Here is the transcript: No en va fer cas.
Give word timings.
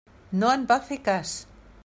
No 0.43 0.47
en 0.53 0.65
va 0.71 0.79
fer 0.87 0.99
cas. 1.11 1.37